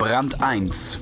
Brand 0.00 0.42
1 0.42 0.98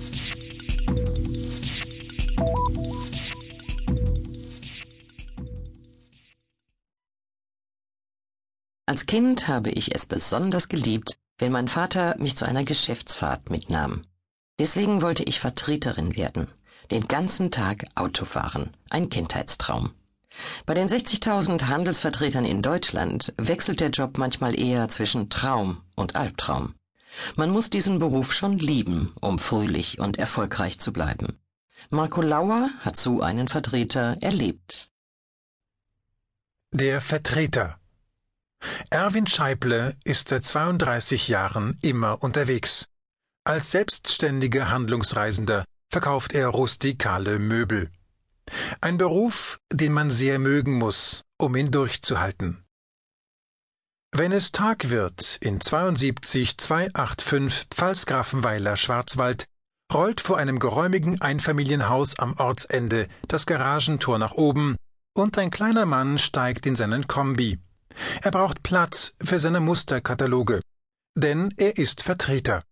Als 8.86 9.06
Kind 9.06 9.46
habe 9.46 9.70
ich 9.70 9.94
es 9.94 10.04
besonders 10.04 10.66
geliebt, 10.66 11.14
wenn 11.38 11.52
mein 11.52 11.68
Vater 11.68 12.16
mich 12.18 12.34
zu 12.34 12.44
einer 12.44 12.64
Geschäftsfahrt 12.64 13.50
mitnahm. 13.50 14.02
Deswegen 14.58 15.00
wollte 15.00 15.22
ich 15.22 15.38
Vertreterin 15.38 16.16
werden. 16.16 16.48
Den 16.90 17.06
ganzen 17.06 17.52
Tag 17.52 17.86
Auto 17.94 18.24
fahren. 18.24 18.70
Ein 18.90 19.10
Kindheitstraum. 19.10 19.90
Bei 20.66 20.74
den 20.74 20.88
60.000 20.88 21.68
Handelsvertretern 21.68 22.44
in 22.44 22.62
Deutschland 22.62 23.32
wechselt 23.38 23.78
der 23.78 23.90
Job 23.90 24.18
manchmal 24.18 24.58
eher 24.58 24.88
zwischen 24.88 25.30
Traum 25.30 25.82
und 25.94 26.16
Albtraum. 26.16 26.74
Man 27.36 27.50
muss 27.50 27.70
diesen 27.70 27.98
Beruf 27.98 28.32
schon 28.32 28.58
lieben, 28.58 29.14
um 29.20 29.38
fröhlich 29.38 29.98
und 29.98 30.18
erfolgreich 30.18 30.78
zu 30.78 30.92
bleiben. 30.92 31.38
Marco 31.90 32.20
Lauer 32.20 32.70
hat 32.80 32.96
so 32.96 33.20
einen 33.20 33.48
Vertreter 33.48 34.16
erlebt. 34.20 34.90
Der 36.70 37.00
Vertreter 37.00 37.78
Erwin 38.90 39.26
Scheible 39.26 39.96
ist 40.04 40.28
seit 40.28 40.44
32 40.44 41.28
Jahren 41.28 41.78
immer 41.80 42.22
unterwegs. 42.22 42.88
Als 43.44 43.70
selbstständiger 43.70 44.70
Handlungsreisender 44.70 45.64
verkauft 45.88 46.34
er 46.34 46.48
rustikale 46.48 47.38
Möbel. 47.38 47.90
Ein 48.80 48.98
Beruf, 48.98 49.58
den 49.72 49.92
man 49.92 50.10
sehr 50.10 50.38
mögen 50.38 50.74
muss, 50.74 51.24
um 51.38 51.54
ihn 51.56 51.70
durchzuhalten. 51.70 52.64
Wenn 54.18 54.32
es 54.32 54.50
Tag 54.50 54.90
wird 54.90 55.38
in 55.42 55.60
72 55.60 56.58
285 56.58 57.68
Pfalzgrafenweiler 57.70 58.76
Schwarzwald, 58.76 59.44
rollt 59.94 60.20
vor 60.20 60.38
einem 60.38 60.58
geräumigen 60.58 61.20
Einfamilienhaus 61.20 62.18
am 62.18 62.34
Ortsende 62.36 63.06
das 63.28 63.46
Garagentor 63.46 64.18
nach 64.18 64.32
oben 64.32 64.74
und 65.14 65.38
ein 65.38 65.52
kleiner 65.52 65.86
Mann 65.86 66.18
steigt 66.18 66.66
in 66.66 66.74
seinen 66.74 67.06
Kombi. 67.06 67.60
Er 68.20 68.32
braucht 68.32 68.64
Platz 68.64 69.14
für 69.22 69.38
seine 69.38 69.60
Musterkataloge, 69.60 70.62
denn 71.14 71.54
er 71.56 71.78
ist 71.78 72.02
Vertreter. 72.02 72.64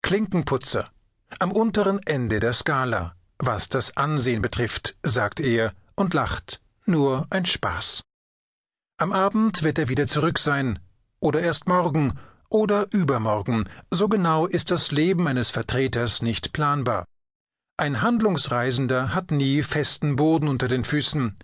Klinkenputzer, 0.00 0.90
am 1.38 1.52
unteren 1.52 2.00
Ende 2.06 2.40
der 2.40 2.54
Skala, 2.54 3.14
was 3.36 3.68
das 3.68 3.98
Ansehen 3.98 4.40
betrifft, 4.40 4.96
sagt 5.02 5.38
er 5.38 5.74
und 5.96 6.14
lacht, 6.14 6.62
nur 6.86 7.26
ein 7.28 7.44
Spaß. 7.44 8.00
Am 9.00 9.12
Abend 9.12 9.62
wird 9.62 9.78
er 9.78 9.88
wieder 9.88 10.08
zurück 10.08 10.40
sein, 10.40 10.80
oder 11.20 11.40
erst 11.40 11.68
morgen, 11.68 12.18
oder 12.48 12.88
übermorgen, 12.92 13.68
so 13.92 14.08
genau 14.08 14.46
ist 14.46 14.72
das 14.72 14.90
Leben 14.90 15.28
eines 15.28 15.50
Vertreters 15.50 16.20
nicht 16.20 16.52
planbar. 16.52 17.04
Ein 17.76 18.02
Handlungsreisender 18.02 19.14
hat 19.14 19.30
nie 19.30 19.62
festen 19.62 20.16
Boden 20.16 20.48
unter 20.48 20.66
den 20.66 20.82
Füßen. 20.82 21.36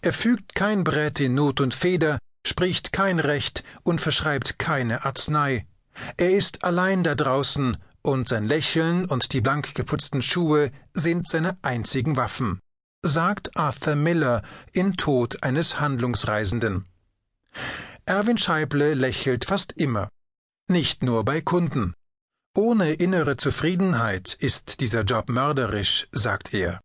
Er 0.00 0.14
fügt 0.14 0.54
kein 0.54 0.84
Brett 0.84 1.20
in 1.20 1.34
Not 1.34 1.60
und 1.60 1.74
Feder, 1.74 2.18
spricht 2.46 2.94
kein 2.94 3.18
Recht 3.18 3.62
und 3.82 4.00
verschreibt 4.00 4.58
keine 4.58 5.04
Arznei. 5.04 5.66
Er 6.16 6.30
ist 6.30 6.64
allein 6.64 7.04
da 7.04 7.14
draußen, 7.14 7.76
und 8.00 8.26
sein 8.26 8.48
Lächeln 8.48 9.04
und 9.04 9.34
die 9.34 9.42
blank 9.42 9.74
geputzten 9.74 10.22
Schuhe 10.22 10.72
sind 10.94 11.28
seine 11.28 11.58
einzigen 11.60 12.16
Waffen, 12.16 12.60
sagt 13.02 13.54
Arthur 13.54 13.96
Miller 13.96 14.42
in 14.72 14.96
Tod 14.96 15.42
eines 15.42 15.78
Handlungsreisenden. 15.78 16.86
Erwin 18.04 18.36
Scheible 18.36 18.94
lächelt 18.94 19.44
fast 19.44 19.72
immer. 19.72 20.08
Nicht 20.68 21.04
nur 21.04 21.24
bei 21.24 21.40
Kunden. 21.40 21.94
Ohne 22.56 22.94
innere 22.94 23.36
Zufriedenheit 23.36 24.34
ist 24.34 24.80
dieser 24.80 25.02
Job 25.02 25.28
mörderisch, 25.28 26.08
sagt 26.10 26.52
er. 26.52 26.80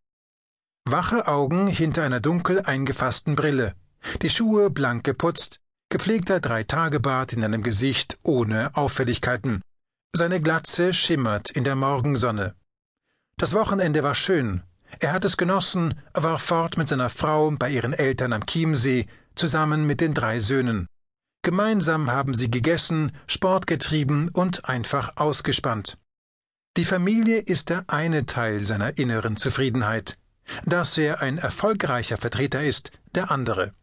Wache 0.86 1.28
Augen 1.28 1.68
hinter 1.68 2.04
einer 2.04 2.20
dunkel 2.20 2.62
eingefassten 2.62 3.36
Brille, 3.36 3.74
die 4.22 4.30
Schuhe 4.30 4.70
blank 4.70 5.04
geputzt, 5.04 5.60
gepflegter 5.90 6.40
Dreitagebart 6.40 7.34
in 7.34 7.44
einem 7.44 7.64
Gesicht 7.64 8.20
ohne 8.22 8.76
Auffälligkeiten. 8.76 9.62
Seine 10.16 10.40
Glatze 10.40 10.94
schimmert 10.94 11.50
in 11.50 11.64
der 11.64 11.76
Morgensonne. 11.76 12.56
Das 13.38 13.54
Wochenende 13.54 14.04
war 14.04 14.16
schön. 14.16 14.64
Er 15.00 15.14
hat 15.14 15.26
es 15.26 15.36
genossen, 15.36 16.00
war 16.14 16.38
fort 16.38 16.78
mit 16.78 16.88
seiner 16.88 17.10
Frau 17.10 17.52
bei 17.52 17.72
ihren 17.72 17.94
Eltern 17.94 18.34
am 18.34 18.46
Chiemsee, 18.46 19.08
zusammen 19.36 19.88
mit 19.88 20.00
den 20.00 20.14
drei 20.14 20.40
Söhnen. 20.40 20.88
Gemeinsam 21.48 22.12
haben 22.12 22.34
sie 22.34 22.52
gegessen, 22.52 23.14
Sport 23.26 23.68
getrieben 23.68 24.28
und 24.34 24.68
einfach 24.68 25.16
ausgespannt. 25.16 25.98
Die 26.76 26.84
Familie 26.84 27.40
ist 27.40 27.70
der 27.70 27.86
eine 27.88 28.26
Teil 28.26 28.66
seiner 28.66 28.98
inneren 28.98 29.38
Zufriedenheit. 29.38 30.18
Dass 30.66 30.98
er 30.98 31.22
ein 31.22 31.38
erfolgreicher 31.38 32.18
Vertreter 32.18 32.66
ist, 32.66 32.92
der 33.16 33.32
andere. 33.32 33.74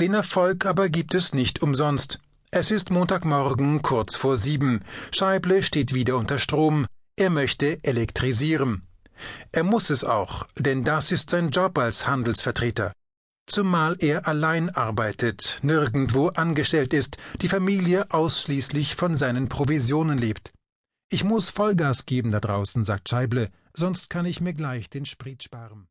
Den 0.00 0.14
Erfolg 0.14 0.64
aber 0.64 0.88
gibt 0.88 1.14
es 1.14 1.34
nicht 1.34 1.60
umsonst. 1.60 2.20
Es 2.50 2.70
ist 2.70 2.90
Montagmorgen 2.90 3.82
kurz 3.82 4.16
vor 4.16 4.38
sieben. 4.38 4.86
Scheible 5.12 5.62
steht 5.62 5.92
wieder 5.92 6.16
unter 6.16 6.38
Strom. 6.38 6.86
Er 7.16 7.28
möchte 7.28 7.84
elektrisieren. 7.84 8.88
Er 9.52 9.62
muss 9.62 9.90
es 9.90 10.04
auch, 10.04 10.46
denn 10.56 10.84
das 10.84 11.12
ist 11.12 11.28
sein 11.28 11.50
Job 11.50 11.76
als 11.76 12.06
Handelsvertreter 12.06 12.94
zumal 13.48 13.96
er 14.00 14.26
allein 14.26 14.70
arbeitet, 14.70 15.58
nirgendwo 15.62 16.28
angestellt 16.28 16.92
ist, 16.92 17.16
die 17.40 17.48
Familie 17.48 18.10
ausschließlich 18.10 18.94
von 18.94 19.14
seinen 19.14 19.48
Provisionen 19.48 20.18
lebt. 20.18 20.52
Ich 21.10 21.24
muss 21.24 21.50
Vollgas 21.50 22.06
geben 22.06 22.30
da 22.30 22.40
draußen, 22.40 22.84
sagt 22.84 23.08
Scheible, 23.08 23.50
sonst 23.72 24.10
kann 24.10 24.26
ich 24.26 24.40
mir 24.40 24.52
gleich 24.52 24.90
den 24.90 25.06
Sprit 25.06 25.42
sparen. 25.42 25.86